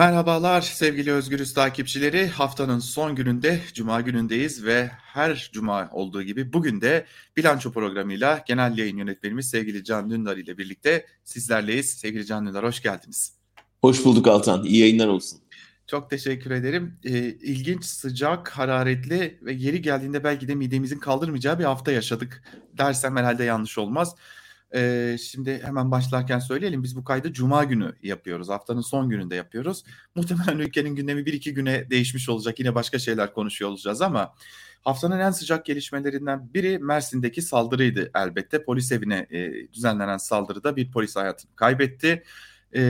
[0.00, 2.28] Merhabalar sevgili Özgürüz takipçileri.
[2.28, 7.06] Haftanın son gününde, Cuma günündeyiz ve her Cuma olduğu gibi bugün de
[7.36, 11.90] bilanço programıyla genel yayın yönetmenimiz sevgili Can Dündar ile birlikte sizlerleyiz.
[11.90, 13.34] Sevgili Can Dündar hoş geldiniz.
[13.80, 14.64] Hoş bulduk Altan.
[14.64, 15.40] İyi yayınlar olsun.
[15.86, 16.98] Çok teşekkür ederim.
[17.04, 22.42] Ee, ilginç, sıcak, hararetli ve yeri geldiğinde belki de midemizin kaldırmayacağı bir hafta yaşadık
[22.78, 24.14] dersem herhalde yanlış olmaz.
[24.74, 28.48] Ee, şimdi hemen başlarken söyleyelim biz bu kaydı Cuma günü yapıyoruz.
[28.48, 29.84] Haftanın son gününde yapıyoruz.
[30.14, 32.58] Muhtemelen ülkenin gündemi bir iki güne değişmiş olacak.
[32.58, 34.34] Yine başka şeyler konuşuyor olacağız ama
[34.82, 38.64] haftanın en sıcak gelişmelerinden biri Mersin'deki saldırıydı elbette.
[38.64, 42.22] Polis evine e, düzenlenen saldırıda bir polis hayatını kaybetti.
[42.74, 42.82] E,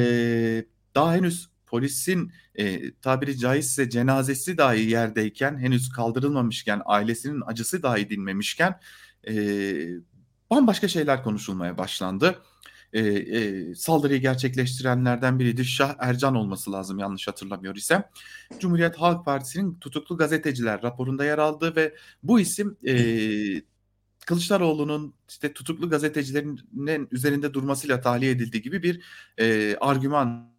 [0.94, 8.80] daha henüz polisin e, tabiri caizse cenazesi dahi yerdeyken henüz kaldırılmamışken ailesinin acısı dahi dinmemişken
[9.28, 9.34] e,
[10.50, 12.42] bambaşka şeyler konuşulmaya başlandı.
[12.92, 18.04] E, e, saldırıyı gerçekleştirenlerden biri Şah Ercan olması lazım yanlış hatırlamıyor isem.
[18.58, 22.94] Cumhuriyet Halk Partisi'nin tutuklu gazeteciler raporunda yer aldı ve bu isim e,
[24.26, 26.60] Kılıçdaroğlu'nun işte tutuklu gazetecilerin
[27.10, 29.02] üzerinde durmasıyla tahliye edildiği gibi bir
[29.38, 30.50] e, argüman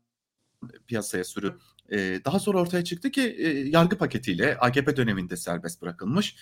[0.88, 1.58] piyasaya sürü.
[1.92, 6.36] E, daha sonra ortaya çıktı ki e, yargı paketiyle AKP döneminde serbest bırakılmış.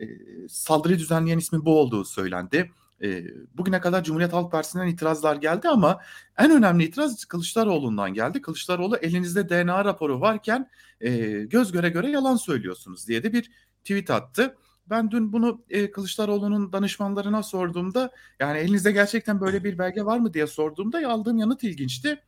[0.00, 0.04] E,
[0.48, 2.70] saldırı düzenleyen ismin bu olduğu söylendi.
[3.02, 6.00] E, bugüne kadar Cumhuriyet Halk Partisi'nden itirazlar geldi ama
[6.38, 8.40] en önemli itiraz Kılıçdaroğlu'ndan geldi.
[8.40, 11.10] Kılıçdaroğlu elinizde DNA raporu varken e,
[11.44, 13.50] göz göre göre yalan söylüyorsunuz diye de bir
[13.84, 14.56] tweet attı.
[14.86, 20.34] Ben dün bunu e, Kılıçdaroğlu'nun danışmanlarına sorduğumda yani elinizde gerçekten böyle bir belge var mı
[20.34, 22.22] diye sorduğumda aldığım yanıt ilginçti.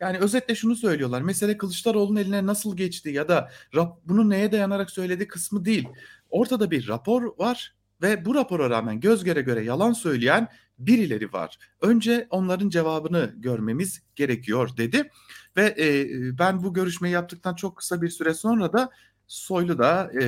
[0.00, 1.22] Yani özetle şunu söylüyorlar.
[1.22, 3.50] Mesele Kılıçdaroğlu'nun eline nasıl geçti ya da
[4.04, 5.88] bunu neye dayanarak söylediği kısmı değil.
[6.30, 11.58] Ortada bir rapor var ve bu rapora rağmen göz göre göre yalan söyleyen birileri var.
[11.80, 15.10] Önce onların cevabını görmemiz gerekiyor dedi.
[15.56, 18.90] Ve e, ben bu görüşmeyi yaptıktan çok kısa bir süre sonra da
[19.26, 20.26] Soylu da e,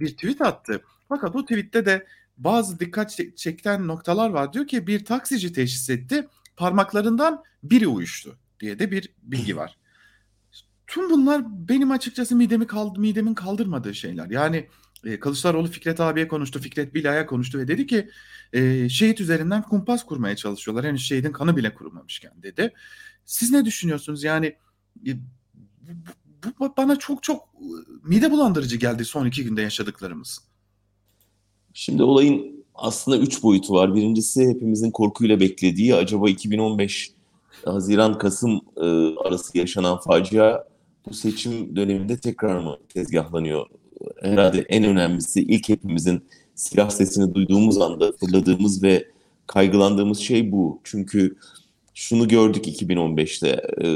[0.00, 0.82] bir tweet attı.
[1.08, 4.52] Fakat bu tweette de bazı dikkat çeken noktalar var.
[4.52, 6.28] Diyor ki bir taksici teşhis etti.
[6.56, 9.78] Parmaklarından biri uyuştu diye de bir bilgi var.
[10.86, 14.30] Tüm bunlar benim açıkçası midemi kaldı, midemin kaldırmadığı şeyler.
[14.30, 14.68] Yani
[15.04, 18.08] e, Kılıçdaroğlu Fikret abiye konuştu, Fikret Bilay'a konuştu ve dedi ki
[18.52, 20.86] e, şehit üzerinden kumpas kurmaya çalışıyorlar.
[20.86, 22.72] Henüz şehidin kanı bile kurumamışken dedi.
[23.24, 24.24] Siz ne düşünüyorsunuz?
[24.24, 24.56] Yani
[25.06, 25.12] e,
[26.44, 27.66] bu, bu bana çok çok e,
[28.04, 30.40] mide bulandırıcı geldi son iki günde yaşadıklarımız.
[31.74, 33.94] Şimdi olayın aslında üç boyutu var.
[33.94, 37.10] Birincisi hepimizin korkuyla beklediği acaba 2015
[37.64, 40.64] Haziran-Kasım e, arası yaşanan facia
[41.08, 43.66] bu seçim döneminde tekrar mı tezgahlanıyor?
[44.22, 46.22] Herhalde en önemlisi ilk hepimizin
[46.54, 49.08] silah sesini duyduğumuz anda fırladığımız ve
[49.46, 50.80] kaygılandığımız şey bu.
[50.84, 51.36] Çünkü
[51.94, 53.86] şunu gördük 2015'te e,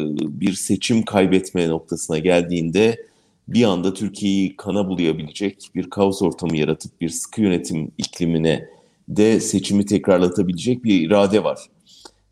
[0.41, 3.07] bir seçim kaybetme noktasına geldiğinde
[3.49, 8.69] bir anda Türkiye'yi kana bulayabilecek bir kaos ortamı yaratıp bir sıkı yönetim iklimine
[9.09, 11.59] de seçimi tekrarlatabilecek bir irade var.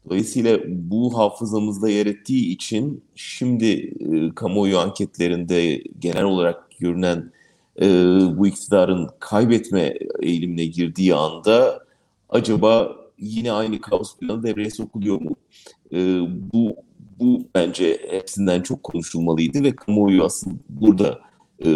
[0.04, 3.66] Dolayısıyla bu hafızamızda yer ettiği için şimdi
[4.00, 7.32] e, kamuoyu anketlerinde genel olarak görünen
[7.80, 7.86] e,
[8.36, 11.84] bu iktidarın kaybetme eğilimine girdiği anda
[12.28, 15.36] acaba yine aynı kaos planı devreye sokuluyor mu?
[15.92, 16.20] E,
[16.52, 16.76] bu
[17.20, 21.20] bu bence hepsinden çok konuşulmalıydı ve kamuoyu aslında burada
[21.64, 21.70] e,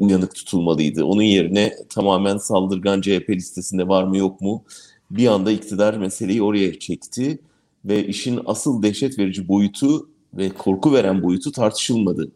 [0.00, 1.04] uyanık tutulmalıydı.
[1.04, 4.64] Onun yerine tamamen saldırgan CHP listesinde var mı yok mu?
[5.10, 7.38] Bir anda iktidar meseleyi oraya çekti
[7.84, 12.32] ve işin asıl dehşet verici boyutu ve korku veren boyutu tartışılmadı.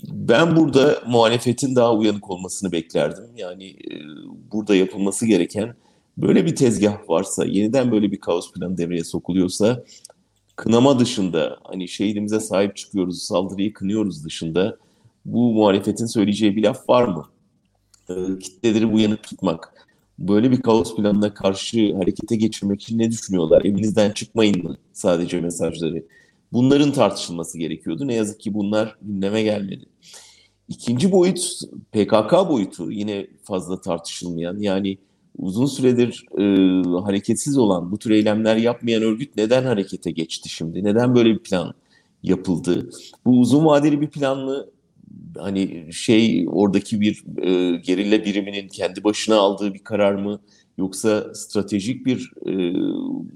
[0.00, 3.24] Ben burada muhalefetin daha uyanık olmasını beklerdim.
[3.36, 3.94] Yani e,
[4.52, 5.74] burada yapılması gereken
[6.16, 9.84] böyle bir tezgah varsa, yeniden böyle bir kaos planı devreye sokuluyorsa
[10.56, 14.76] kınama dışında hani şehidimize sahip çıkıyoruz, saldırıyı kınıyoruz dışında
[15.24, 17.26] bu muhalefetin söyleyeceği bir laf var mı?
[18.10, 19.86] E, kitleleri uyanık tutmak,
[20.18, 23.64] böyle bir kaos planına karşı harekete geçirmek için ne düşünüyorlar?
[23.64, 26.04] Evinizden çıkmayın mı sadece mesajları?
[26.52, 28.08] Bunların tartışılması gerekiyordu.
[28.08, 29.84] Ne yazık ki bunlar gündeme gelmedi.
[30.68, 31.60] İkinci boyut
[31.92, 34.98] PKK boyutu yine fazla tartışılmayan yani
[35.38, 36.44] uzun süredir e,
[37.00, 40.84] hareketsiz olan bu tür eylemler yapmayan örgüt neden harekete geçti şimdi?
[40.84, 41.74] Neden böyle bir plan
[42.22, 42.90] yapıldı?
[43.24, 44.72] Bu uzun vadeli bir planlı
[45.38, 50.40] hani şey oradaki bir e, gerilla biriminin kendi başına aldığı bir karar mı
[50.78, 52.74] yoksa stratejik bir e,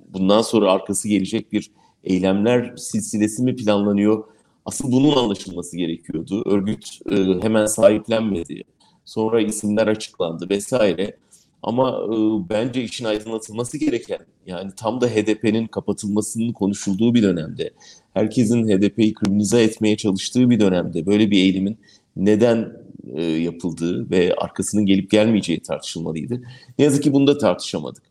[0.09, 1.71] bundan sonra arkası gelecek bir
[2.07, 4.25] eylemler silsilesi mi planlanıyor?
[4.65, 6.43] Asıl bunun anlaşılması gerekiyordu.
[6.47, 8.63] Örgüt e, hemen sahiplenmedi.
[9.05, 11.17] Sonra isimler açıklandı vesaire.
[11.63, 12.17] Ama e,
[12.51, 17.71] bence işin aydınlatılması gereken yani tam da HDP'nin kapatılmasının konuşulduğu bir dönemde,
[18.15, 21.79] herkesin HDP'yi kriminalize etmeye çalıştığı bir dönemde böyle bir eğilimin
[22.17, 22.73] neden
[23.15, 26.43] e, yapıldığı ve arkasının gelip gelmeyeceği tartışılmalıydı.
[26.79, 28.03] Ne yazık ki bunu da tartışamadık.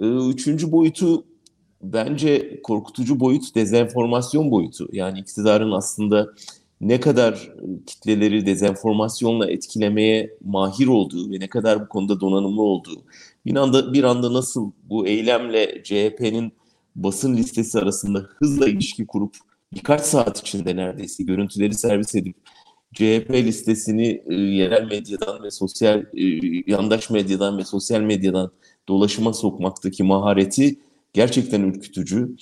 [0.00, 1.24] E, üçüncü boyutu
[1.82, 4.88] bence korkutucu boyut dezenformasyon boyutu.
[4.92, 6.28] Yani iktidarın aslında
[6.80, 7.52] ne kadar
[7.86, 13.02] kitleleri dezenformasyonla etkilemeye mahir olduğu ve ne kadar bu konuda donanımlı olduğu,
[13.46, 16.52] bir anda bir anda nasıl bu eylemle CHP'nin
[16.96, 19.36] basın listesi arasında hızla ilişki kurup
[19.72, 22.36] birkaç saat içinde neredeyse görüntüleri servis edip
[22.94, 26.24] CHP listesini e, yerel medyadan ve sosyal e,
[26.66, 28.50] yandaş medyadan ve sosyal medyadan
[28.88, 30.76] dolaşıma sokmaktaki mahareti
[31.12, 32.36] gerçekten ürkütücü.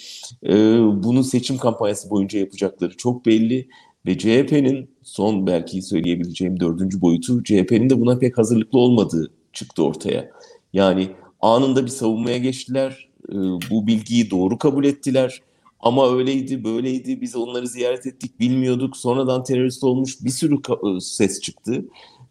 [0.46, 0.54] E,
[1.02, 3.68] bunu seçim kampanyası boyunca yapacakları çok belli
[4.06, 10.30] ve CHP'nin son belki söyleyebileceğim dördüncü boyutu CHP'nin de buna pek hazırlıklı olmadığı çıktı ortaya.
[10.72, 11.08] Yani
[11.40, 13.08] anında bir savunmaya geçtiler.
[13.28, 13.34] E,
[13.70, 15.42] bu bilgiyi doğru kabul ettiler.
[15.80, 17.20] Ama öyleydi, böyleydi.
[17.20, 18.96] Biz onları ziyaret ettik, bilmiyorduk.
[18.96, 21.84] Sonradan terörist olmuş bir sürü e, ses çıktı.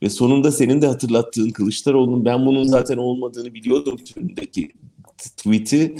[0.04, 4.72] Ve sonunda senin de hatırlattığın Kılıçdaroğlu'nun ben bunun zaten olmadığını biliyordum türündeki
[5.18, 5.96] tweet'i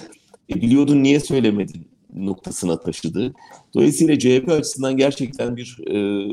[0.50, 3.34] e, biliyordun niye söylemedin noktasına taşıdı.
[3.74, 6.28] Dolayısıyla CHP açısından gerçekten bir e,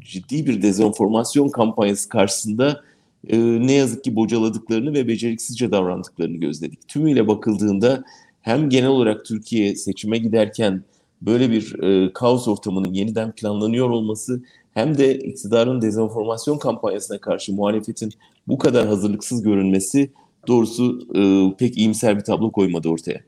[0.00, 2.80] ciddi bir dezenformasyon kampanyası karşısında
[3.28, 6.88] e, ne yazık ki bocaladıklarını ve beceriksizce davrandıklarını gözledik.
[6.88, 8.04] Tümüyle bakıldığında
[8.42, 10.82] hem genel olarak Türkiye seçime giderken
[11.22, 14.42] böyle bir e, kaos ortamının yeniden planlanıyor olması
[14.74, 18.12] hem de iktidarın dezenformasyon kampanyasına karşı muhalefetin
[18.48, 20.10] bu kadar hazırlıksız görünmesi
[20.46, 23.20] doğrusu e, pek iyimser bir tablo koymadı ortaya.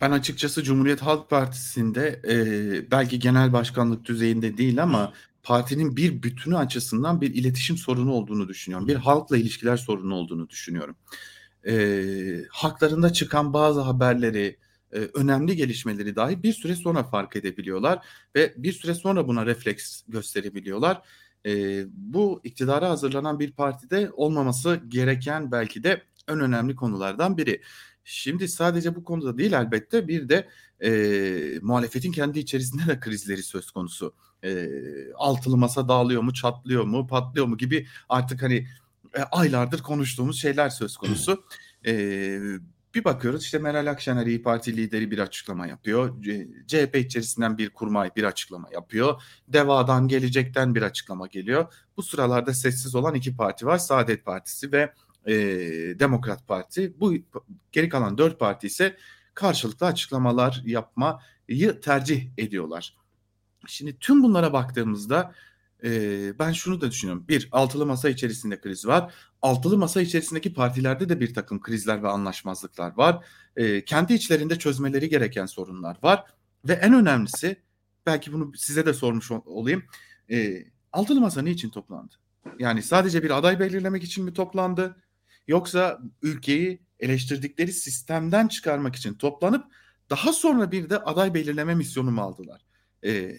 [0.00, 2.34] Ben açıkçası Cumhuriyet Halk Partisi'nde e,
[2.90, 5.12] belki genel başkanlık düzeyinde değil ama
[5.42, 8.88] partinin bir bütünü açısından bir iletişim sorunu olduğunu düşünüyorum.
[8.88, 10.96] Bir halkla ilişkiler sorunu olduğunu düşünüyorum.
[11.66, 11.74] E,
[12.50, 14.56] haklarında çıkan bazı haberleri,
[14.92, 18.06] e, önemli gelişmeleri dahi bir süre sonra fark edebiliyorlar
[18.36, 21.02] ve bir süre sonra buna refleks gösterebiliyorlar.
[21.46, 27.62] E, bu iktidara hazırlanan bir partide olmaması gereken belki de en önemli konulardan biri.
[28.04, 30.48] Şimdi sadece bu konuda değil elbette bir de
[30.84, 34.14] e, muhalefetin kendi içerisinde de krizleri söz konusu.
[34.44, 34.68] E,
[35.14, 38.66] altılı masa dağılıyor mu, çatlıyor mu, patlıyor mu gibi artık hani
[39.14, 41.44] e, aylardır konuştuğumuz şeyler söz konusu.
[41.86, 42.40] E,
[42.94, 46.22] bir bakıyoruz işte Meral Akşener İyi Parti lideri bir açıklama yapıyor.
[46.66, 49.22] CHP içerisinden bir kurmay bir açıklama yapıyor.
[49.48, 51.74] Deva'dan gelecekten bir açıklama geliyor.
[51.96, 53.78] Bu sıralarda sessiz olan iki parti var.
[53.78, 54.92] Saadet Partisi ve
[55.26, 55.34] e,
[55.98, 57.00] Demokrat Parti.
[57.00, 57.14] Bu
[57.72, 58.96] geri kalan dört parti ise
[59.34, 62.96] karşılıklı açıklamalar yapmayı tercih ediyorlar.
[63.66, 65.34] Şimdi tüm bunlara baktığımızda
[65.84, 67.24] e, ben şunu da düşünüyorum.
[67.28, 69.14] Bir, altılı masa içerisinde kriz var.
[69.42, 73.24] Altılı masa içerisindeki partilerde de bir takım krizler ve anlaşmazlıklar var.
[73.56, 76.24] E, kendi içlerinde çözmeleri gereken sorunlar var.
[76.68, 77.62] Ve en önemlisi,
[78.06, 79.82] belki bunu size de sormuş olayım.
[80.30, 82.14] E, altılı masa niçin toplandı?
[82.58, 84.96] Yani sadece bir aday belirlemek için mi toplandı?
[85.48, 89.64] Yoksa ülkeyi eleştirdikleri sistemden çıkarmak için toplanıp
[90.10, 92.60] daha sonra bir de aday belirleme misyonu mu aldılar?
[93.04, 93.36] Ee,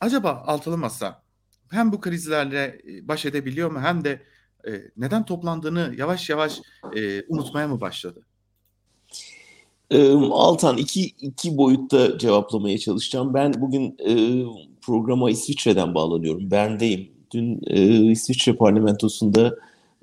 [0.00, 1.25] acaba altılı masa
[1.70, 4.22] hem bu krizlerle e, baş edebiliyor mu hem de
[4.68, 6.60] e, neden toplandığını yavaş yavaş
[6.96, 8.26] e, unutmaya mı başladı?
[10.30, 13.34] Altan iki, iki boyutta cevaplamaya çalışacağım.
[13.34, 14.44] Ben bugün e,
[14.82, 16.50] programa İsviçre'den bağlanıyorum.
[16.50, 17.08] Bern'deyim.
[17.32, 19.56] Dün e, İsviçre parlamentosunda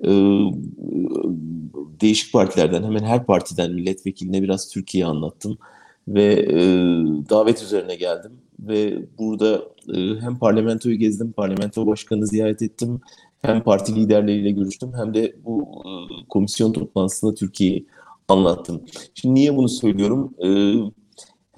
[0.04, 0.10] e,
[2.00, 5.58] değişik partilerden hemen her partiden milletvekiline biraz Türkiye anlattım
[6.08, 6.56] ve e,
[7.30, 9.62] davet üzerine geldim ve burada
[9.94, 13.00] e, hem parlamentoyu gezdim, parlamento başkanını ziyaret ettim,
[13.42, 15.90] hem parti liderleriyle görüştüm hem de bu e,
[16.28, 17.86] komisyon toplantısında Türkiye'yi
[18.28, 18.82] anlattım.
[19.14, 20.34] Şimdi niye bunu söylüyorum?
[20.44, 20.48] E,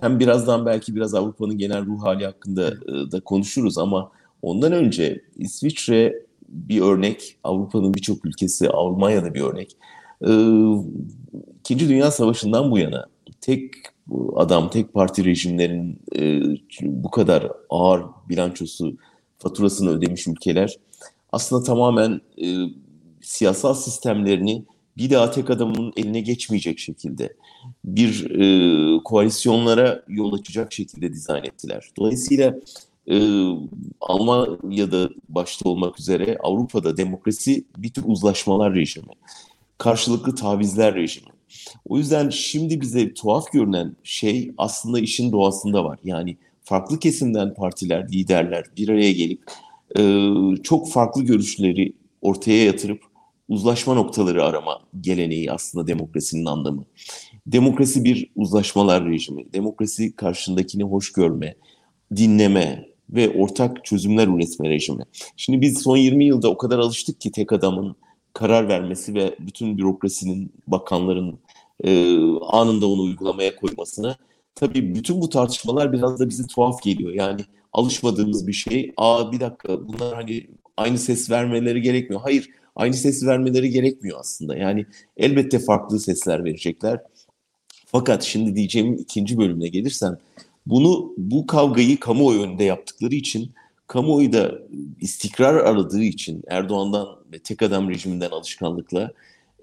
[0.00, 4.10] hem birazdan belki biraz Avrupa'nın genel ruh hali hakkında e, da konuşuruz ama
[4.42, 9.76] ondan önce İsviçre bir örnek, Avrupa'nın birçok ülkesi, Almanya'da bir örnek.
[10.22, 10.28] Ee,
[11.60, 13.06] İkinci Dünya Savaşı'ndan bu yana
[13.40, 13.74] tek
[14.36, 16.40] adam, tek parti rejimlerin e,
[16.82, 18.96] bu kadar ağır bilançosu,
[19.38, 20.76] faturasını ödemiş ülkeler
[21.32, 22.46] aslında tamamen e,
[23.22, 24.64] siyasal sistemlerini
[24.96, 27.32] bir daha tek adamın eline geçmeyecek şekilde
[27.84, 31.90] bir e, koalisyonlara yol açacak şekilde dizayn ettiler.
[31.98, 32.54] Dolayısıyla
[33.10, 33.16] e,
[34.00, 39.12] Almanya'da başta olmak üzere Avrupa'da demokrasi bir tür uzlaşmalar rejimi.
[39.78, 41.35] Karşılıklı tavizler rejimi.
[41.88, 45.98] O yüzden şimdi bize tuhaf görünen şey aslında işin doğasında var.
[46.04, 49.42] Yani farklı kesimden partiler, liderler bir araya gelip
[49.98, 50.02] e,
[50.62, 53.02] çok farklı görüşleri ortaya yatırıp
[53.48, 56.84] uzlaşma noktaları arama geleneği aslında demokrasinin anlamı.
[57.46, 59.52] Demokrasi bir uzlaşmalar rejimi.
[59.52, 61.54] Demokrasi karşındakini hoş görme,
[62.16, 65.02] dinleme ve ortak çözümler üretme rejimi.
[65.36, 67.96] Şimdi biz son 20 yılda o kadar alıştık ki tek adamın
[68.36, 71.38] karar vermesi ve bütün bürokrasinin, bakanların
[71.84, 74.16] e, anında onu uygulamaya koymasına.
[74.54, 77.12] Tabii bütün bu tartışmalar biraz da bize tuhaf geliyor.
[77.12, 77.40] Yani
[77.72, 78.92] alışmadığımız bir şey.
[78.96, 82.22] Aa bir dakika bunlar hani aynı ses vermeleri gerekmiyor.
[82.22, 84.56] Hayır aynı sesi vermeleri gerekmiyor aslında.
[84.56, 87.00] Yani elbette farklı sesler verecekler.
[87.86, 90.18] Fakat şimdi diyeceğim ikinci bölümüne gelirsem
[90.66, 93.50] bunu bu kavgayı kamuoyu önünde yaptıkları için
[93.86, 94.58] kamuoyu da
[95.00, 99.12] istikrar aradığı için Erdoğan'dan ve tek adam rejiminden alışkanlıkla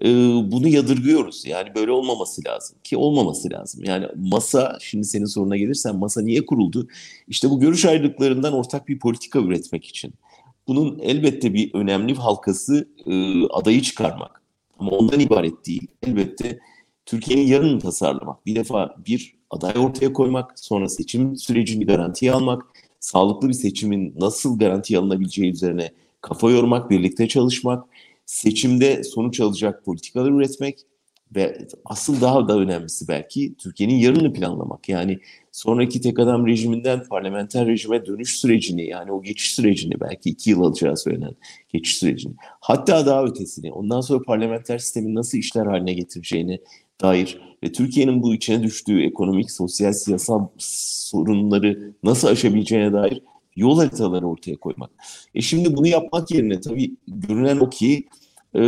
[0.02, 0.08] e,
[0.52, 1.46] bunu yadırgıyoruz.
[1.46, 3.84] Yani böyle olmaması lazım ki olmaması lazım.
[3.84, 6.88] Yani masa şimdi senin soruna gelirsen masa niye kuruldu?
[7.28, 10.14] İşte bu görüş ayrılıklarından ortak bir politika üretmek için.
[10.68, 14.42] Bunun elbette bir önemli halkası e, adayı çıkarmak.
[14.78, 15.86] Ama ondan ibaret değil.
[16.06, 16.58] Elbette
[17.06, 18.46] Türkiye'nin yarını tasarlamak.
[18.46, 22.62] Bir defa bir aday ortaya koymak, sonra seçim sürecini garantiye almak,
[23.04, 27.84] sağlıklı bir seçimin nasıl garantiye alınabileceği üzerine kafa yormak, birlikte çalışmak,
[28.26, 30.78] seçimde sonuç alacak politikalar üretmek
[31.36, 34.88] ve asıl daha da önemlisi belki Türkiye'nin yarını planlamak.
[34.88, 35.18] Yani
[35.52, 40.60] sonraki tek adam rejiminden parlamenter rejime dönüş sürecini yani o geçiş sürecini belki iki yıl
[40.60, 41.34] alacağı söylenen
[41.68, 46.60] geçiş sürecini hatta daha ötesini ondan sonra parlamenter sistemin nasıl işler haline getireceğini
[47.00, 53.22] dair ve Türkiye'nin bu içine düştüğü ekonomik, sosyal, siyasal sorunları nasıl aşabileceğine dair
[53.56, 54.90] yol haritaları ortaya koymak.
[55.34, 58.04] E şimdi bunu yapmak yerine tabii görünen o ki
[58.54, 58.60] e,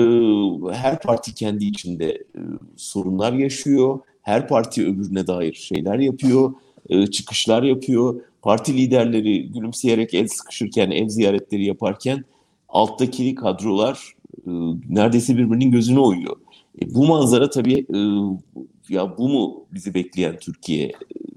[0.73, 2.41] her parti kendi içinde e,
[2.77, 3.99] sorunlar yaşıyor.
[4.23, 6.55] Her parti öbürüne dair şeyler yapıyor,
[6.89, 8.21] e, çıkışlar yapıyor.
[8.43, 12.25] Parti liderleri gülümseyerek el sıkışırken, ev ziyaretleri yaparken
[12.69, 14.15] alttaki kadrolar
[14.47, 14.51] e,
[14.89, 16.37] neredeyse birbirinin gözüne oyuyor.
[16.83, 17.99] E, bu manzara tabii e,
[18.89, 20.93] ya bu mu bizi bekleyen Türkiye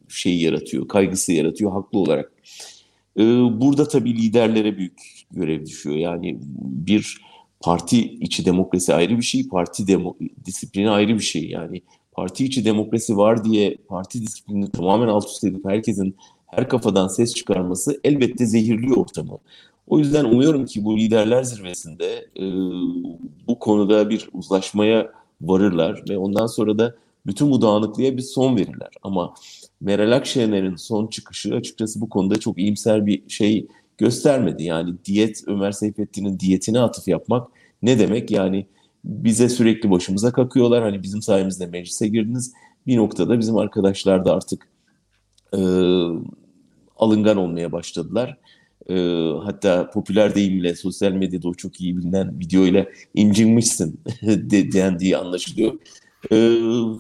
[0.08, 2.32] şeyi yaratıyor, kaygısı yaratıyor haklı olarak.
[3.18, 3.24] E,
[3.62, 5.96] burada tabii liderlere büyük görev düşüyor.
[5.96, 7.22] Yani bir
[7.62, 11.50] parti içi demokrasi ayrı bir şey, parti demo, disiplini ayrı bir şey.
[11.50, 11.82] Yani
[12.12, 16.16] parti içi demokrasi var diye parti disiplini tamamen alt üst edip herkesin
[16.48, 19.38] her kafadan ses çıkarması elbette zehirliyor ortamı.
[19.88, 22.44] O yüzden umuyorum ki bu liderler zirvesinde e,
[23.48, 28.90] bu konuda bir uzlaşmaya varırlar ve ondan sonra da bütün bu dağınıklığa bir son verirler.
[29.04, 29.34] Ama
[29.82, 33.68] Meral Akşener'in son çıkışı açıkçası bu konuda çok iyimser bir şey
[33.98, 34.64] göstermedi.
[34.64, 37.48] Yani diyet Ömer Seyfettin'in diyetine atıf yapmak
[37.82, 38.32] ne demek?
[38.32, 38.66] Yani
[39.04, 40.84] bize sürekli başımıza kakıyorlar.
[40.84, 42.54] Hani bizim sayemizde meclise girdiniz.
[42.88, 44.68] Bir noktada bizim arkadaşlar da artık
[45.54, 45.60] e,
[46.98, 48.38] alıngan olmaya başladılar.
[48.90, 48.96] E,
[49.44, 55.74] hatta popüler deyimle sosyal medyada o çok iyi bilinen videoyla incinmişsin de, dendiği anlaşılıyor.
[56.32, 56.36] E,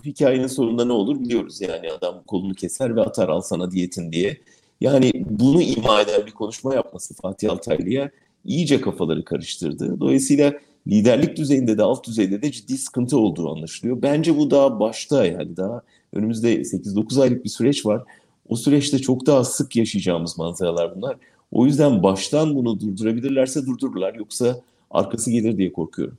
[0.05, 4.38] hikayenin sonunda ne olur biliyoruz yani adam kolunu keser ve atar al sana diyetin diye.
[4.81, 8.12] Yani bunu ima eden bir konuşma yapması Fatih Altaylı'ya
[8.46, 10.00] iyice kafaları karıştırdı.
[10.00, 10.53] Dolayısıyla
[10.88, 14.01] liderlik düzeyinde de alt düzeyde de ciddi sıkıntı olduğu anlaşılıyor.
[14.01, 15.81] Bence bu daha başta yani daha
[16.13, 18.03] önümüzde 8-9 aylık bir süreç var.
[18.50, 21.17] O süreçte çok daha sık yaşayacağımız manzaralar bunlar.
[21.51, 24.15] O yüzden baştan bunu durdurabilirlerse durdururlar.
[24.15, 26.18] Yoksa arkası gelir diye korkuyorum.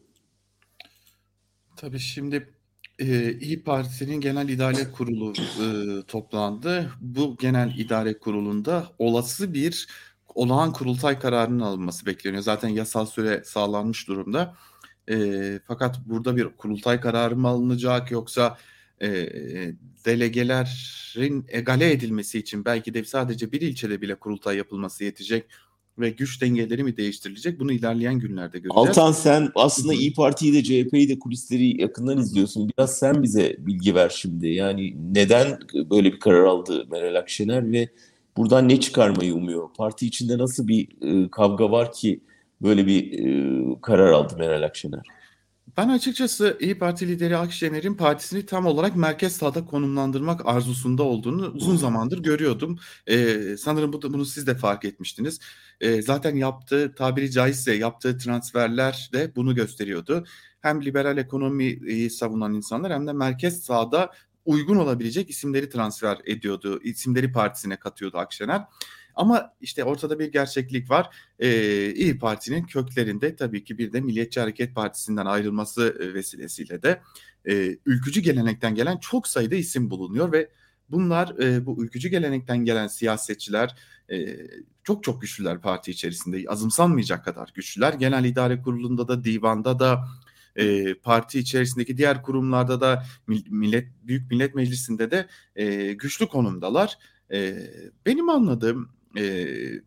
[1.77, 2.49] Tabii şimdi
[2.99, 5.67] e, İyi Parti'nin Genel İdare Kurulu e,
[6.03, 6.91] toplandı.
[7.01, 9.89] Bu Genel İdare Kurulu'nda olası bir
[10.35, 12.43] olağan kurultay kararının alınması bekleniyor.
[12.43, 14.55] Zaten yasal süre sağlanmış durumda.
[15.11, 18.59] E, fakat burada bir kurultay kararı mı alınacak yoksa
[19.03, 19.09] e,
[20.05, 25.45] delegelerin egale edilmesi için belki de sadece bir ilçede bile kurultay yapılması yetecek
[25.99, 27.61] ve güç dengeleri mi değiştirilecek?
[27.61, 28.89] Bunu ilerleyen günlerde göreceğiz.
[28.89, 32.71] Altan sen aslında İyi Parti'yi de CHP'yi de kulisleri yakından izliyorsun.
[32.79, 34.49] Biraz sen bize bilgi ver şimdi.
[34.49, 35.59] Yani neden
[35.91, 37.89] böyle bir karar aldı Meral Akşener ve
[38.37, 39.69] buradan ne çıkarmayı umuyor?
[39.77, 42.21] Parti içinde nasıl bir e, kavga var ki
[42.63, 45.03] böyle bir e, karar aldı Meral Akşener?
[45.77, 51.77] Ben açıkçası İyi Parti lideri Akşener'in partisini tam olarak merkez sağda konumlandırmak arzusunda olduğunu uzun
[51.77, 52.79] zamandır görüyordum.
[53.07, 55.39] Ee, sanırım bu, bunu siz de fark etmiştiniz.
[55.81, 60.25] Ee, zaten yaptığı tabiri caizse yaptığı transferler de bunu gösteriyordu.
[60.61, 64.11] Hem liberal ekonomiyi savunan insanlar hem de merkez sağda
[64.45, 66.81] uygun olabilecek isimleri transfer ediyordu.
[66.83, 68.63] İsimleri partisine katıyordu Akşener.
[69.15, 71.17] Ama işte ortada bir gerçeklik var.
[71.39, 77.01] Ee, İyi Parti'nin köklerinde tabii ki bir de Milliyetçi Hareket Partisi'nden ayrılması e, vesilesiyle de
[77.49, 80.51] e, ülkücü gelenekten gelen çok sayıda isim bulunuyor ve
[80.91, 83.77] bunlar e, bu ülkücü gelenekten gelen siyasetçiler
[84.11, 84.37] e,
[84.85, 87.93] çok çok güçlüler parti içerisinde azımsanmayacak kadar güçlüler.
[87.93, 90.05] Genel İdare Kurulu'nda da divanda da
[90.57, 93.05] e, parti içerisindeki diğer kurumlarda da
[93.51, 95.27] millet Büyük Millet Meclisi'nde de
[95.57, 96.99] e, güçlü konumdalar.
[97.33, 97.57] E,
[98.07, 99.23] benim anladığım e,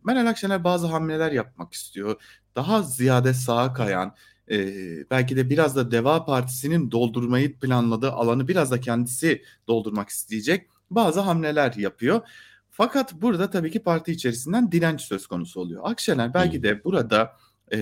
[0.03, 2.21] Meral Akşener bazı hamleler yapmak istiyor.
[2.55, 4.15] Daha ziyade sağa kayan,
[4.51, 4.57] e,
[5.11, 11.19] belki de biraz da Deva Partisi'nin doldurmayı planladığı alanı biraz da kendisi doldurmak isteyecek bazı
[11.19, 12.21] hamleler yapıyor.
[12.71, 15.81] Fakat burada tabii ki parti içerisinden direnç söz konusu oluyor.
[15.85, 17.37] Akşener belki de burada
[17.73, 17.79] e,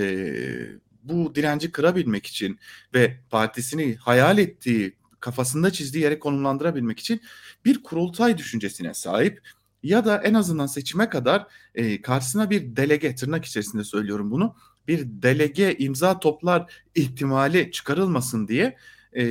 [1.04, 2.60] bu direnci kırabilmek için
[2.94, 7.22] ve partisini hayal ettiği, kafasında çizdiği yere konumlandırabilmek için
[7.66, 9.42] bir kurultay düşüncesine sahip
[9.84, 14.56] ya da en azından seçime kadar e, karşısına bir delege tırnak içerisinde söylüyorum bunu
[14.88, 18.78] bir delege imza toplar ihtimali çıkarılmasın diye
[19.16, 19.24] e,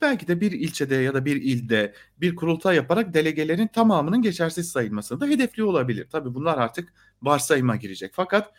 [0.00, 5.20] belki de bir ilçede ya da bir ilde bir kurultay yaparak delegelerin tamamının geçersiz sayılmasını
[5.20, 6.06] da hedefliyor olabilir.
[6.12, 8.12] Tabii bunlar artık varsayıma girecek.
[8.14, 8.52] Fakat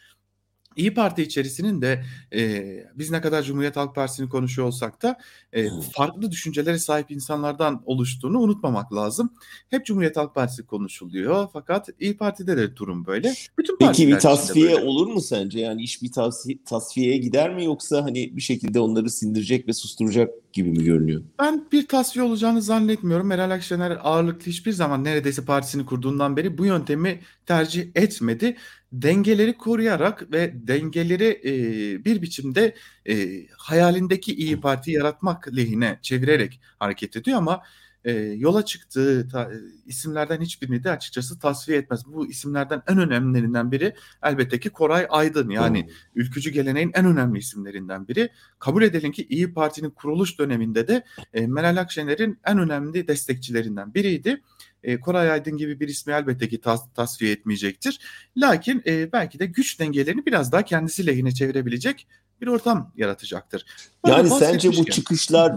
[0.76, 2.64] İyi Parti içerisinin de e,
[2.96, 5.18] biz ne kadar Cumhuriyet Halk Partisi'ni konuşuyor olsak da
[5.54, 9.34] e, farklı düşüncelere sahip insanlardan oluştuğunu unutmamak lazım.
[9.70, 13.34] Hep Cumhuriyet Halk Partisi konuşuluyor fakat İyi Parti'de de durum böyle.
[13.58, 15.60] Bütün Peki bir tasfiye olur mu sence?
[15.60, 20.30] Yani iş bir tasfiye, tasfiyeye gider mi yoksa hani bir şekilde onları sindirecek ve susturacak
[20.54, 21.22] gibi mi görünüyor?
[21.40, 23.28] Ben bir tasfiye olacağını zannetmiyorum.
[23.28, 28.58] Meral Akşener ağırlıklı hiçbir zaman neredeyse partisini kurduğundan beri bu yöntemi tercih etmedi
[28.92, 32.76] dengeleri koruyarak ve dengeleri e, bir biçimde
[33.10, 37.62] e, hayalindeki iyi Parti yaratmak lehine çevirerek hareket ediyor ama
[38.06, 39.52] e, yola çıktığı ta,
[39.86, 42.06] isimlerden hiçbirini de açıkçası tasfiye etmez.
[42.06, 45.90] Bu isimlerden en önemlilerinden biri elbette ki Koray Aydın yani hmm.
[46.16, 48.30] ülkücü geleneğin en önemli isimlerinden biri.
[48.60, 51.04] Kabul edelim ki İyi Parti'nin kuruluş döneminde de
[51.34, 54.42] e, Meral Akşener'in en önemli destekçilerinden biriydi
[54.84, 58.00] e, Koray Aydın gibi bir ismi elbette ki tas, tasfiye etmeyecektir.
[58.38, 62.08] Lakin e, belki de güç dengelerini biraz daha kendisi lehine çevirebilecek
[62.42, 63.66] bir ortam yaratacaktır.
[64.04, 65.56] Bana yani sence bu çıkışlar,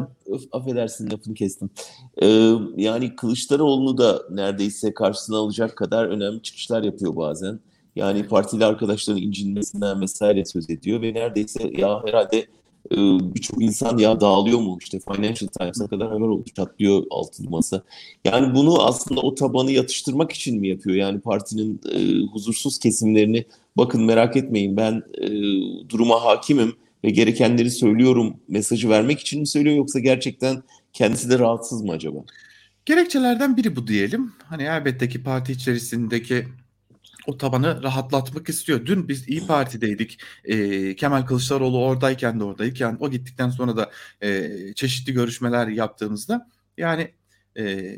[0.52, 1.70] affedersin lafını kestim.
[2.22, 7.60] Ee, yani Kılıçdaroğlu'nu da neredeyse karşısına alacak kadar önemli çıkışlar yapıyor bazen.
[7.96, 12.46] Yani partili arkadaşların incinmesinden vesaire söz ediyor ve neredeyse ya herhalde
[12.92, 12.96] ee,
[13.34, 17.82] birçok insan ya dağılıyor mu işte Financial Times'a kadar haber oldu çatlıyor altılı masa.
[18.24, 20.96] Yani bunu aslında o tabanı yatıştırmak için mi yapıyor?
[20.96, 23.44] Yani partinin e, huzursuz kesimlerini
[23.76, 25.28] bakın merak etmeyin ben e,
[25.88, 31.82] duruma hakimim ve gerekenleri söylüyorum mesajı vermek için mi söylüyor yoksa gerçekten kendisi de rahatsız
[31.82, 32.18] mı acaba?
[32.86, 34.32] Gerekçelerden biri bu diyelim.
[34.44, 36.46] Hani elbette ki parti içerisindeki
[37.26, 38.86] o tabanı rahatlatmak istiyor.
[38.86, 40.20] Dün biz İyi Parti'deydik.
[40.44, 43.90] E, Kemal Kılıçdaroğlu oradayken de oradayken o gittikten sonra da
[44.22, 47.10] e, çeşitli görüşmeler yaptığımızda yani
[47.58, 47.96] e,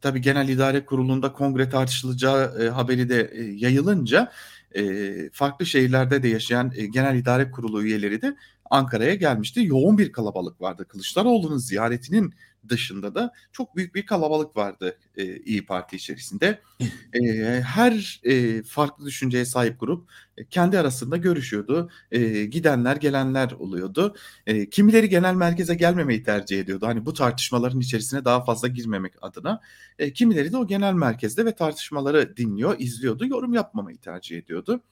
[0.00, 4.32] tabii Genel İdare Kurulu'nda kongre tartışılacağı e, haberi de e, yayılınca
[4.74, 8.36] e, farklı şehirlerde de yaşayan e, Genel İdare Kurulu üyeleri de
[8.70, 9.60] Ankara'ya gelmişti.
[9.64, 10.86] Yoğun bir kalabalık vardı.
[10.88, 12.34] Kılıçdaroğlu'nun ziyaretinin
[12.68, 16.62] dışında da çok büyük bir kalabalık vardı e, İyi Parti içerisinde.
[17.12, 21.90] E, her e, farklı düşünceye sahip grup e, kendi arasında görüşüyordu.
[22.10, 24.16] E, gidenler gelenler oluyordu.
[24.46, 26.86] E, kimileri genel merkeze gelmemeyi tercih ediyordu.
[26.86, 29.60] Hani bu tartışmaların içerisine daha fazla girmemek adına.
[29.98, 34.82] E, kimileri de o genel merkezde ve tartışmaları dinliyor, izliyordu, yorum yapmamayı tercih ediyordu.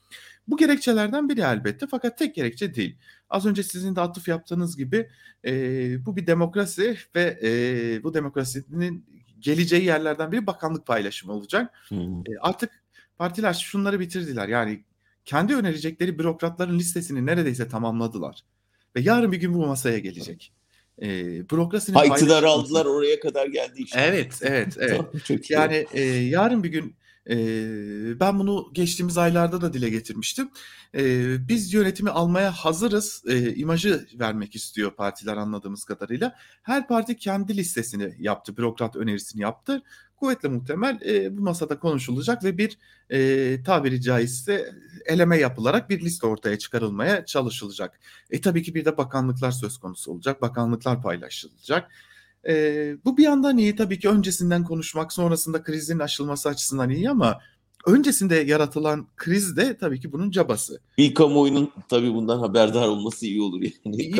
[0.48, 2.96] Bu gerekçelerden biri elbette fakat tek gerekçe değil.
[3.30, 5.08] Az önce sizin de atıf yaptığınız gibi
[5.44, 5.52] e,
[6.06, 9.06] bu bir demokrasi ve e, bu demokrasinin
[9.40, 11.74] geleceği yerlerden biri bakanlık paylaşımı olacak.
[11.88, 12.20] Hmm.
[12.20, 12.70] E, artık
[13.18, 14.48] partiler şunları bitirdiler.
[14.48, 14.84] Yani
[15.24, 18.40] kendi önerecekleri bürokratların listesini neredeyse tamamladılar.
[18.96, 20.52] Ve yarın bir gün bu masaya gelecek.
[21.02, 21.08] E,
[21.50, 24.00] bürokrasinin ha, iktidar aldılar oraya kadar geldi işte.
[24.00, 25.50] Evet, evet, evet.
[25.50, 26.96] yani e, yarın bir gün
[28.20, 30.50] ben bunu geçtiğimiz aylarda da dile getirmiştim.
[31.48, 33.22] Biz yönetimi almaya hazırız
[33.56, 36.36] imajı vermek istiyor partiler anladığımız kadarıyla.
[36.62, 39.82] Her parti kendi listesini yaptı, bürokrat önerisini yaptı.
[40.16, 42.78] Kuvvetle muhtemel bu masada konuşulacak ve bir
[43.64, 44.74] tabiri caizse
[45.06, 48.00] eleme yapılarak bir liste ortaya çıkarılmaya çalışılacak.
[48.30, 51.90] E tabii ki bir de bakanlıklar söz konusu olacak, bakanlıklar paylaşılacak.
[52.48, 57.40] E, bu bir yandan iyi tabii ki öncesinden konuşmak sonrasında krizin aşılması açısından iyi ama
[57.87, 60.80] öncesinde yaratılan kriz de tabii ki bunun cabası.
[60.98, 64.12] Bir kamuoyunun tabii bundan haberdar olması iyi olur yani.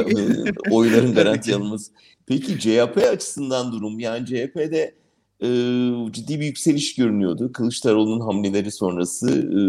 [0.71, 1.93] oyların garanti alınması.
[2.27, 4.95] Peki CHP açısından durum yani CHP'de
[5.43, 5.49] e,
[6.13, 7.53] ciddi bir yükseliş görünüyordu.
[7.53, 9.61] Kılıçdaroğlu'nun hamleleri sonrası e,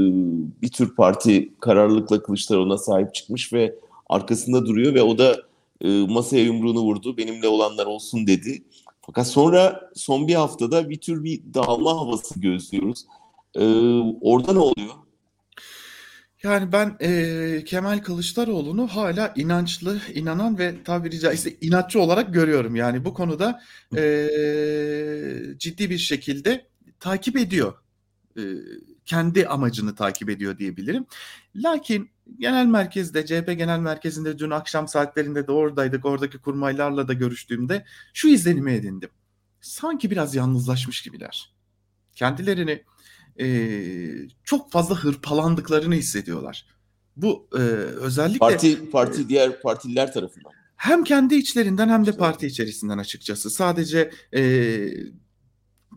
[0.62, 3.76] bir tür parti kararlılıkla Kılıçdaroğlu'na sahip çıkmış ve
[4.10, 5.47] arkasında duruyor ve o da
[5.82, 7.18] e, masaya yumruğunu vurdu.
[7.18, 8.63] Benimle olanlar olsun dedi.
[9.02, 13.06] Fakat sonra son bir haftada bir tür bir dağılma havası gözlüyoruz.
[13.56, 13.63] E,
[14.22, 14.94] orada ne oluyor?
[16.44, 22.76] Yani ben e, Kemal Kılıçdaroğlu'nu hala inançlı, inanan ve tabiri caizse inatçı olarak görüyorum.
[22.76, 23.62] Yani bu konuda
[23.96, 24.02] e,
[25.58, 26.68] ciddi bir şekilde
[27.00, 27.74] takip ediyor.
[28.38, 28.41] E,
[29.06, 31.06] kendi amacını takip ediyor diyebilirim.
[31.56, 36.06] Lakin genel merkezde, CHP genel merkezinde dün akşam saatlerinde de oradaydık.
[36.06, 39.10] Oradaki kurmaylarla da görüştüğümde şu izlenimi edindim.
[39.62, 41.54] Sanki biraz yalnızlaşmış gibiler.
[42.15, 42.84] Kendilerini
[43.39, 43.47] e,
[44.43, 46.65] çok fazla hırpalandıklarını hissediyorlar.
[47.15, 52.97] Bu e, özellikle parti parti diğer partililer tarafından hem kendi içlerinden hem de parti içerisinden
[52.97, 53.50] açıkçası.
[53.50, 54.41] Sadece e,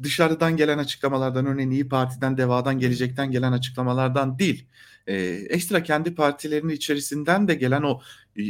[0.02, 4.66] dışarıdan gelen açıklamalardan örneğin İyi Parti'den, DEVA'dan, Gelecek'ten gelen açıklamalardan değil.
[5.06, 5.14] E,
[5.48, 8.00] ekstra kendi partilerinin içerisinden de gelen o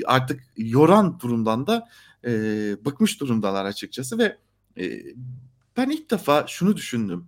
[0.07, 1.89] artık yoran durumdan da
[2.25, 2.31] e,
[2.85, 4.37] bıkmış durumdalar açıkçası ve
[4.79, 5.03] e,
[5.77, 7.27] ben ilk defa şunu düşündüm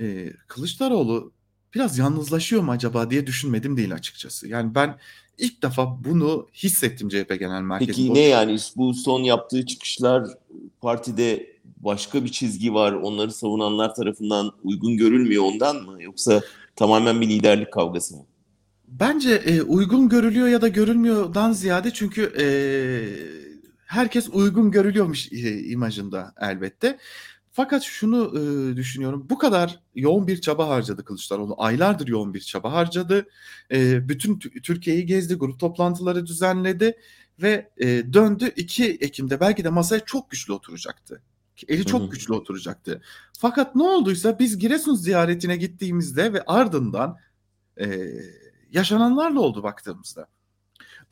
[0.00, 1.32] e, Kılıçdaroğlu
[1.74, 4.48] biraz yalnızlaşıyor mu acaba diye düşünmedim değil açıkçası.
[4.48, 4.98] Yani ben
[5.38, 8.08] ilk defa bunu hissettim CHP Genel Merkezi'nde.
[8.08, 10.28] Peki ne yani bu son yaptığı çıkışlar
[10.80, 16.42] partide başka bir çizgi var onları savunanlar tarafından uygun görülmüyor ondan mı yoksa
[16.76, 18.22] tamamen bir liderlik kavgası mı?
[18.88, 22.46] Bence e, uygun görülüyor ya da görülmüyordan ziyade çünkü e,
[23.86, 26.98] herkes uygun görülüyormuş e, imajında elbette.
[27.52, 29.26] Fakat şunu e, düşünüyorum.
[29.30, 31.54] Bu kadar yoğun bir çaba harcadı Kılıçdaroğlu.
[31.58, 33.26] Aylardır yoğun bir çaba harcadı.
[33.72, 36.96] E, bütün Türkiye'yi gezdi, grup toplantıları düzenledi
[37.42, 41.22] ve e, döndü 2 Ekim'de belki de masaya çok güçlü oturacaktı.
[41.68, 43.02] Eli çok güçlü oturacaktı.
[43.38, 47.16] Fakat ne olduysa biz Giresun ziyaretine gittiğimizde ve ardından
[47.80, 48.10] e,
[48.72, 50.26] yaşananlarla oldu baktığımızda.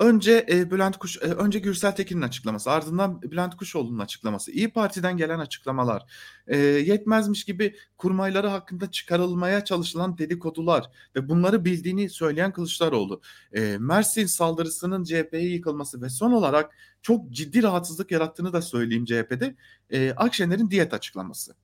[0.03, 5.17] Önce e, Bülent Kuş, e, önce Gürsel Tekin'in açıklaması, ardından Bülent Kuşoğlu'nun açıklaması, İyi Parti'den
[5.17, 6.03] gelen açıklamalar,
[6.47, 13.21] e, yetmezmiş gibi kurmayları hakkında çıkarılmaya çalışılan dedikodular ve bunları bildiğini söyleyen Kılıçdaroğlu,
[13.53, 16.71] e, Mersin saldırısının CHP'ye yıkılması ve son olarak
[17.03, 19.57] çok ciddi rahatsızlık yarattığını da söyleyeyim CHP'de,
[19.91, 21.55] e, Akşener'in diyet açıklaması.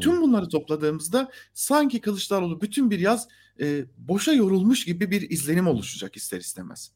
[0.00, 3.28] Tüm bunları topladığımızda sanki Kılıçdaroğlu bütün bir yaz
[3.60, 6.92] e, boşa yorulmuş gibi bir izlenim oluşacak ister istemez.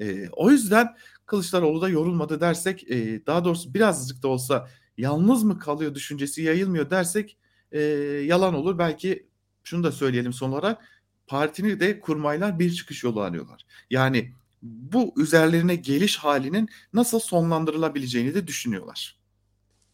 [0.00, 5.58] E, o yüzden Kılıçdaroğlu da yorulmadı dersek e, daha doğrusu birazcık da olsa yalnız mı
[5.58, 7.36] kalıyor düşüncesi yayılmıyor dersek
[7.72, 7.80] e,
[8.26, 8.78] yalan olur.
[8.78, 9.26] Belki
[9.64, 10.78] şunu da söyleyelim son olarak
[11.26, 13.66] partini de kurmaylar bir çıkış yolu arıyorlar.
[13.90, 14.32] Yani
[14.62, 19.20] bu üzerlerine geliş halinin nasıl sonlandırılabileceğini de düşünüyorlar.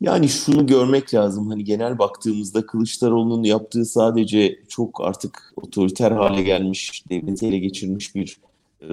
[0.01, 7.05] Yani şunu görmek lazım hani genel baktığımızda Kılıçdaroğlu'nun yaptığı sadece çok artık otoriter hale gelmiş,
[7.11, 8.37] devleti ele geçirmiş bir
[8.83, 8.89] e,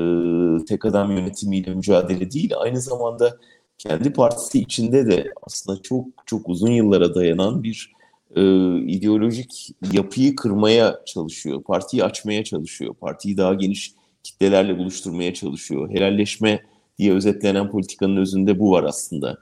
[0.66, 3.38] tek adam yönetimiyle mücadele değil, aynı zamanda
[3.78, 7.94] kendi partisi içinde de aslında çok çok uzun yıllara dayanan bir
[8.36, 8.42] e,
[8.78, 11.64] ideolojik yapıyı kırmaya çalışıyor.
[11.64, 12.94] Partiyi açmaya çalışıyor.
[12.94, 13.94] Partiyi daha geniş
[14.24, 15.90] kitlelerle buluşturmaya çalışıyor.
[15.90, 16.64] Helalleşme
[17.00, 19.38] diye özetlenen politikanın özünde bu var aslında.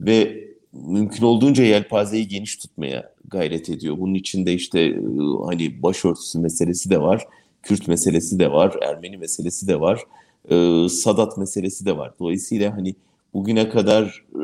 [0.00, 3.98] Ve mümkün olduğunca yelpazeyi geniş tutmaya gayret ediyor.
[3.98, 5.00] Bunun içinde işte e,
[5.46, 7.26] hani başörtüsü meselesi de var.
[7.62, 10.00] Kürt meselesi de var, Ermeni meselesi de var,
[10.50, 12.12] e, Sadat meselesi de var.
[12.20, 12.94] Dolayısıyla hani
[13.34, 14.40] bugüne kadar e,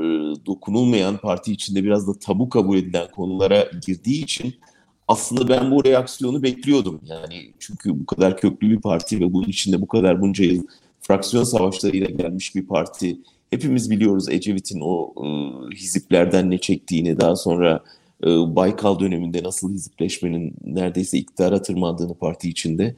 [0.46, 4.54] dokunulmayan parti içinde biraz da tabu kabul edilen konulara girdiği için
[5.08, 7.00] aslında ben bu reaksiyonu bekliyordum.
[7.06, 10.66] Yani çünkü bu kadar köklü bir parti ve bunun içinde bu kadar bunca yıl
[11.00, 13.18] fraksiyon savaşlarıyla gelmiş bir parti.
[13.50, 15.28] Hepimiz biliyoruz Ecevit'in o e,
[15.74, 17.80] hiziplerden ne çektiğini, daha sonra
[18.26, 22.96] Baykal döneminde nasıl hizipleşmenin neredeyse iktidara tırmandığını parti içinde.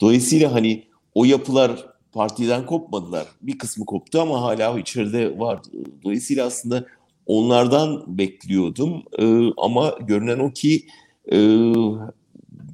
[0.00, 3.26] Dolayısıyla hani o yapılar partiden kopmadılar.
[3.42, 5.60] Bir kısmı koptu ama hala içeride var.
[6.04, 6.86] Dolayısıyla aslında
[7.26, 9.02] onlardan bekliyordum.
[9.18, 10.86] E, ama görünen o ki
[11.32, 11.38] e,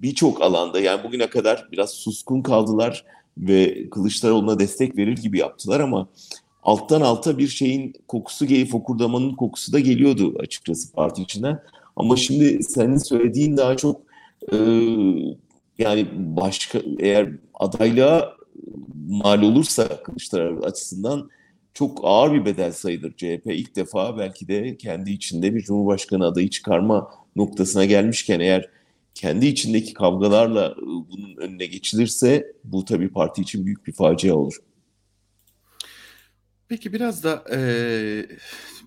[0.02, 3.04] birçok alanda yani bugüne kadar biraz suskun kaldılar
[3.38, 6.08] ve Kılıçdaroğlu'na destek verir gibi yaptılar ama
[6.62, 11.62] alttan alta bir şeyin kokusu, fokurdamanın kokusu da geliyordu açıkçası parti içinden.
[11.96, 14.00] Ama şimdi senin söylediğin daha çok
[14.52, 14.56] e,
[15.78, 18.36] yani başka eğer adaylığa
[19.06, 21.30] mal olursa Kılıçdaroğlu açısından
[21.74, 23.46] çok ağır bir bedel sayılır CHP.
[23.46, 28.70] ilk defa belki de kendi içinde bir Cumhurbaşkanı adayı çıkarma noktasına gelmişken eğer
[29.14, 34.56] kendi içindeki kavgalarla bunun önüne geçilirse bu tabii parti için büyük bir facia olur.
[36.68, 37.60] Peki biraz da e,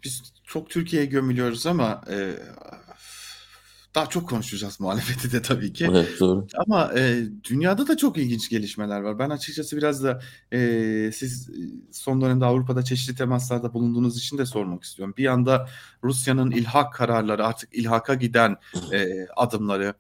[0.04, 2.32] biz çok Türkiye'ye gömülüyoruz ama e,
[3.96, 5.88] daha çok konuşacağız muhalefeti de tabii ki.
[5.92, 6.48] Evet doğru.
[6.68, 9.20] Ama e, dünyada da çok ilginç gelişmeler var.
[9.20, 10.22] Ben açıkçası biraz da
[10.54, 11.50] e, siz
[11.92, 15.14] son dönemde Avrupa'da çeşitli temaslarda bulunduğunuz için de sormak istiyorum.
[15.18, 15.70] Bir yanda
[16.04, 18.58] Rusya'nın ilhak kararları artık ilhaka giden
[18.92, 19.94] e, adımları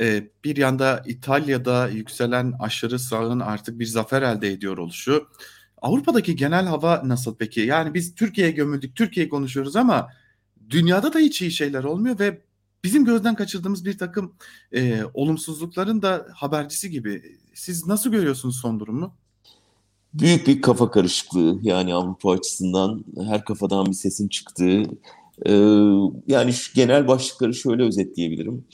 [0.00, 5.28] e, bir yanda İtalya'da yükselen aşırı sağın artık bir zafer elde ediyor oluşu.
[5.82, 7.60] Avrupa'daki genel hava nasıl peki?
[7.60, 10.08] Yani biz Türkiye'ye gömüldük, Türkiye konuşuyoruz ama
[10.70, 12.47] dünyada da hiç iyi şeyler olmuyor ve
[12.84, 14.32] bizim gözden kaçırdığımız bir takım
[14.74, 17.38] e, olumsuzlukların da habercisi gibi.
[17.54, 19.14] Siz nasıl görüyorsunuz son durumu?
[20.14, 24.82] Büyük bir kafa karışıklığı yani Avrupa açısından her kafadan bir sesin çıktığı.
[25.46, 25.52] E,
[26.26, 28.64] yani şu genel başlıkları şöyle özetleyebilirim.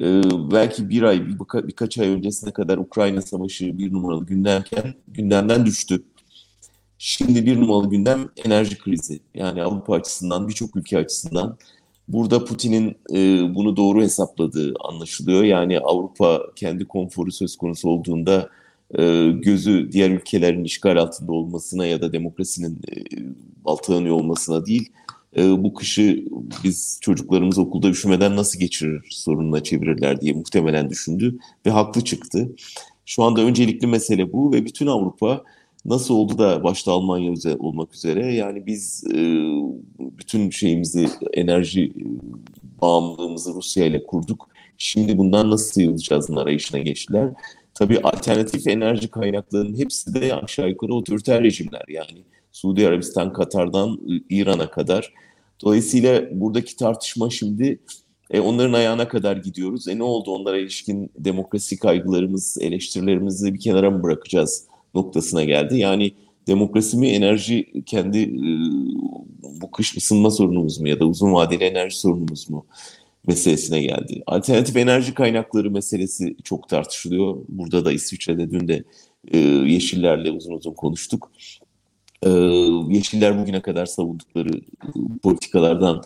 [0.00, 1.38] E, belki bir ay, bir,
[1.68, 6.02] birkaç ay öncesine kadar Ukrayna Savaşı bir numaralı gündemken gündemden düştü.
[6.98, 9.20] Şimdi bir numaralı gündem enerji krizi.
[9.34, 11.58] Yani Avrupa açısından, birçok ülke açısından.
[12.08, 15.44] Burada Putin'in e, bunu doğru hesapladığı anlaşılıyor.
[15.44, 18.48] Yani Avrupa kendi konforu söz konusu olduğunda
[18.98, 22.94] e, gözü diğer ülkelerin işgal altında olmasına ya da demokrasinin e,
[23.64, 24.92] baltalanıyor olmasına değil,
[25.36, 26.24] e, bu kışı
[26.64, 32.52] biz çocuklarımız okulda üşümeden nasıl geçirir sorununa çevirirler diye muhtemelen düşündü ve haklı çıktı.
[33.06, 35.44] Şu anda öncelikli mesele bu ve bütün Avrupa
[35.84, 39.18] Nasıl oldu da başta Almanya olmak üzere yani biz e,
[39.98, 42.04] bütün şeyimizi enerji e,
[42.80, 44.48] bağımlılığımızı Rusya ile kurduk.
[44.78, 47.30] Şimdi bundan nasıl sıyrılacağızın arayışına geçtiler.
[47.74, 54.70] Tabii alternatif enerji kaynaklarının hepsi de aşağı yukarı otoriter rejimler yani Suudi Arabistan, Katar'dan İran'a
[54.70, 55.12] kadar.
[55.64, 57.78] Dolayısıyla buradaki tartışma şimdi
[58.30, 59.88] e, onların ayağına kadar gidiyoruz.
[59.88, 64.66] E ne oldu onlara ilişkin demokrasi kaygılarımız, eleştirilerimizi bir kenara mı bırakacağız?
[64.94, 65.78] Noktasına geldi.
[65.78, 66.12] Yani
[66.46, 68.42] demokrasi mi, enerji kendi e,
[69.60, 72.66] bu kış ısınma sorunumuz mu ya da uzun vadeli enerji sorunumuz mu
[73.26, 74.22] meselesine geldi.
[74.26, 77.36] Alternatif enerji kaynakları meselesi çok tartışılıyor.
[77.48, 78.84] Burada da İsviçre'de dün de
[79.32, 81.30] e, Yeşillerle uzun uzun konuştuk.
[82.22, 82.30] E,
[82.88, 84.60] Yeşiller bugüne kadar savundukları
[85.22, 86.02] politikalardan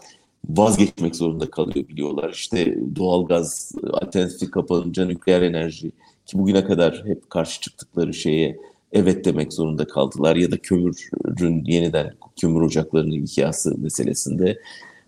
[0.48, 2.30] vazgeçmek zorunda kalıyor biliyorlar.
[2.32, 5.92] İşte doğalgaz alternatifi kapanınca nükleer enerji
[6.26, 8.56] ki bugüne kadar hep karşı çıktıkları şeye
[8.96, 14.58] evet demek zorunda kaldılar ya da kömürün yeniden kömür ocaklarının ihyası meselesinde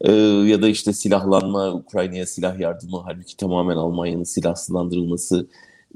[0.01, 5.46] ee, ya da işte silahlanma, Ukrayna'ya silah yardımı halbuki tamamen Almanya'nın silahsızlandırılması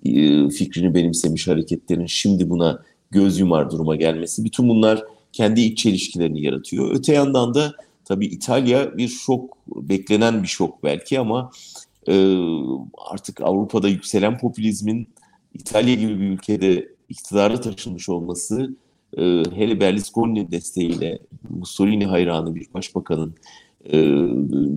[0.05, 6.43] e, fikrini benimsemiş hareketlerin şimdi buna göz yumar duruma gelmesi bütün bunlar kendi iç çelişkilerini
[6.43, 6.95] yaratıyor.
[6.95, 7.73] Öte yandan da
[8.05, 11.51] tabii İtalya bir şok, beklenen bir şok belki ama
[12.09, 12.37] e,
[13.11, 15.09] artık Avrupa'da yükselen popülizmin
[15.55, 18.75] İtalya gibi bir ülkede iktidara taşınmış olması
[19.17, 19.23] e,
[19.55, 21.19] hele Berlusconi'nin desteğiyle
[21.51, 23.35] Mussolini hayranı bir başbakanın
[23.93, 23.99] e,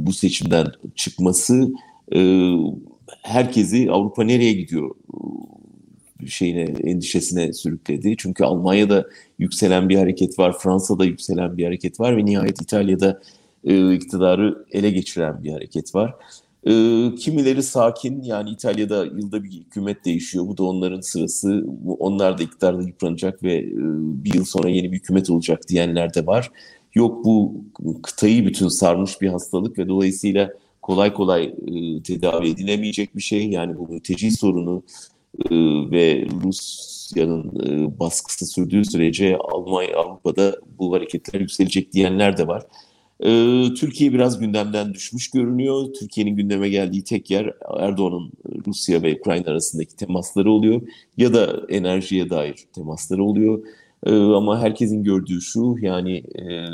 [0.06, 1.74] bu seçimden çıkması
[2.15, 2.52] e,
[3.21, 4.95] herkesi Avrupa nereye gidiyor
[6.24, 8.15] e, şeyine endişesine sürükledi.
[8.17, 9.06] Çünkü Almanya'da
[9.39, 13.21] yükselen bir hareket var, Fransa'da yükselen bir hareket var ve nihayet İtalya'da
[13.63, 16.15] e, iktidarı ele geçiren bir hareket var.
[16.65, 16.71] E,
[17.15, 20.47] kimileri sakin yani İtalya'da yılda bir hükümet değişiyor.
[20.47, 21.65] Bu da onların sırası.
[21.99, 23.73] Onlar da iktidarda yıpranacak ve e,
[24.23, 26.51] bir yıl sonra yeni bir hükümet olacak diyenler de var.
[26.95, 27.63] Yok bu
[28.04, 30.49] kıtayı bütün sarmış bir hastalık ve dolayısıyla
[30.82, 33.49] kolay kolay e, tedavi edilemeyecek bir şey.
[33.49, 34.84] Yani bu mülteci sorunu
[35.49, 35.56] e,
[35.91, 42.63] ve Rusya'nın e, baskısı sürdüğü sürece Almanya, Avrupa'da bu hareketler yükselecek diyenler de var.
[43.19, 45.93] Ee, Türkiye biraz gündemden düşmüş görünüyor.
[45.99, 48.32] Türkiye'nin gündeme geldiği tek yer Erdoğan'ın
[48.67, 50.82] Rusya ve Ukrayna arasındaki temasları oluyor
[51.17, 53.63] ya da enerjiye dair temasları oluyor.
[54.06, 56.65] Ee, ama herkesin gördüğü şu yani e,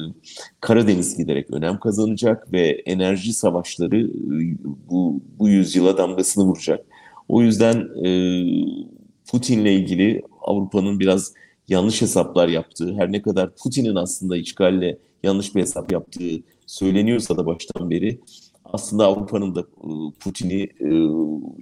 [0.61, 4.57] Karadeniz giderek önem kazanacak ve enerji savaşları e,
[4.89, 6.85] bu, bu yüzyıla damgasını vuracak.
[7.29, 8.09] O yüzden e,
[9.31, 11.33] Putin'le ilgili Avrupa'nın biraz
[11.67, 17.45] yanlış hesaplar yaptığı, her ne kadar Putin'in aslında işgalle yanlış bir hesap yaptığı söyleniyorsa da
[17.45, 18.19] baştan beri
[18.65, 20.89] aslında Avrupa'nın da e, Putin'i e,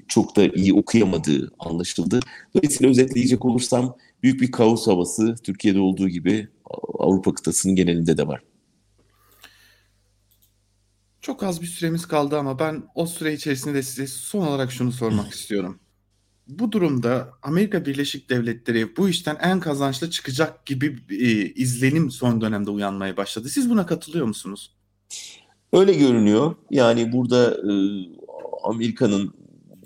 [0.07, 2.19] çok da iyi okuyamadığı anlaşıldı.
[2.55, 6.47] Dolayısıyla özetleyecek olursam büyük bir kaos havası Türkiye'de olduğu gibi
[6.99, 8.43] Avrupa kıtasının genelinde de var.
[11.21, 15.31] Çok az bir süremiz kaldı ama ben o süre içerisinde size son olarak şunu sormak
[15.33, 15.79] istiyorum
[16.49, 22.71] bu durumda Amerika Birleşik Devletleri bu işten en kazançlı çıkacak gibi e, izlenim son dönemde
[22.71, 23.49] uyanmaya başladı.
[23.49, 24.75] Siz buna katılıyor musunuz?
[25.73, 26.55] Öyle görünüyor.
[26.71, 27.71] Yani burada e,
[28.63, 29.33] Amerika'nın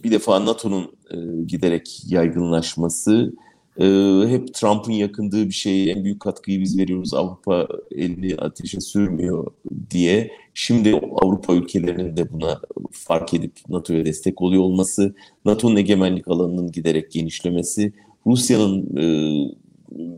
[0.04, 3.34] bir defa NATO'nun e, giderek yaygınlaşması
[3.80, 3.86] e,
[4.28, 9.48] hep Trump'ın yakındığı bir şey en büyük katkıyı biz veriyoruz Avrupa elini ateşe sürmüyor
[9.90, 10.32] diye.
[10.54, 17.12] Şimdi Avrupa ülkelerinin de buna fark edip NATO'ya destek oluyor olması, NATO'nun egemenlik alanının giderek
[17.12, 17.94] genişlemesi,
[18.28, 19.06] Rusya'nın e,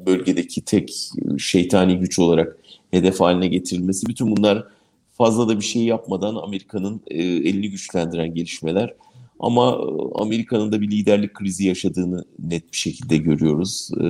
[0.06, 2.58] bölgedeki tek şeytani güç olarak
[2.92, 4.68] hedef haline getirilmesi bütün bunlar
[5.12, 8.94] fazla da bir şey yapmadan Amerika'nın e, elini güçlendiren gelişmeler.
[9.40, 13.90] Ama e, Amerika'nın da bir liderlik krizi yaşadığını net bir şekilde görüyoruz.
[14.02, 14.06] E,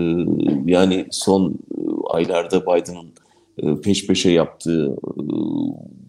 [0.71, 1.55] yani son e,
[2.09, 3.07] aylarda Biden'ın
[3.81, 4.97] peş peşe yaptığı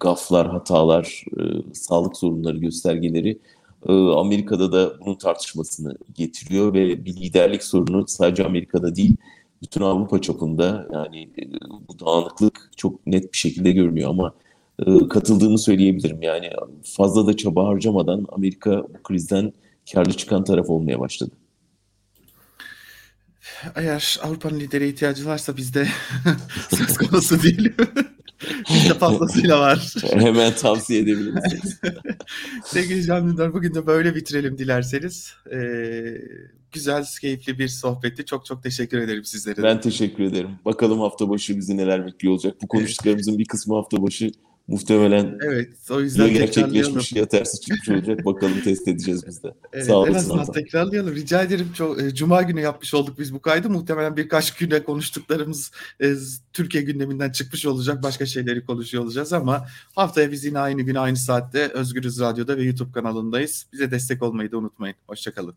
[0.00, 1.24] gaflar, hatalar,
[1.72, 3.38] sağlık sorunları göstergeleri
[4.16, 9.16] Amerika'da da bunun tartışmasını getiriyor ve bir liderlik sorunu sadece Amerika'da değil,
[9.62, 11.28] bütün Avrupa çapında yani
[11.88, 14.34] bu dağınıklık çok net bir şekilde görünüyor ama
[14.78, 16.22] e, katıldığımı söyleyebilirim.
[16.22, 16.50] Yani
[16.84, 19.52] fazla da çaba harcamadan Amerika bu krizden
[19.92, 21.30] karlı çıkan taraf olmaya başladı.
[23.76, 25.88] Eğer Avrupa'nın lidere ihtiyacı varsa bizde
[26.70, 27.72] söz konusu değil.
[28.74, 29.94] bizde fazlasıyla var.
[30.12, 31.80] Hemen tavsiye edebiliriz.
[32.64, 35.34] Sevgili Can Dündar bugün de böyle bitirelim dilerseniz.
[35.52, 36.18] Ee,
[36.72, 38.24] güzel, keyifli bir sohbetti.
[38.24, 39.62] Çok çok teşekkür ederim sizlere.
[39.62, 40.50] Ben teşekkür ederim.
[40.64, 42.56] Bakalım hafta başı bizi neler bekliyor olacak.
[42.62, 44.30] Bu konuştuklarımızın bir kısmı hafta başı
[44.68, 48.24] Muhtemelen evet, o yüzden ya gerçekleşmiş ya tersi çıkmış olacak.
[48.24, 49.54] Bakalım test edeceğiz biz de.
[49.72, 50.12] Evet, Sağ olasın.
[50.12, 51.14] En azından tekrarlayalım.
[51.14, 51.72] Rica ederim.
[51.74, 53.70] Çok, e, Cuma günü yapmış olduk biz bu kaydı.
[53.70, 55.70] Muhtemelen birkaç güne konuştuklarımız
[56.02, 56.14] e,
[56.52, 58.02] Türkiye gündeminden çıkmış olacak.
[58.02, 62.62] Başka şeyleri konuşuyor olacağız ama haftaya biz yine aynı gün aynı saatte Özgürüz Radyo'da ve
[62.62, 63.66] YouTube kanalındayız.
[63.72, 64.96] Bize destek olmayı da unutmayın.
[65.06, 65.54] Hoşçakalın.